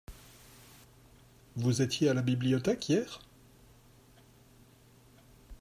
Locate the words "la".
2.15-2.23